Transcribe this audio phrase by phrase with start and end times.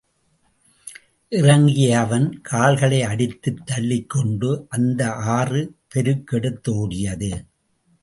[1.29, 5.13] இறங்கிய அவன் கால்களை அடித்துத் தள்ளிக் கொண்டு அந்த
[5.13, 7.45] ஆறு பெருக்கெடுத்தோடியது.